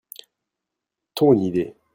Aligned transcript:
Ton 1.13 1.33
idée. 1.33 1.75